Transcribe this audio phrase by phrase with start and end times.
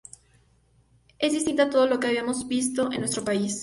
[1.19, 3.59] Es distinta a todo lo que habíamos visto en nuestro país.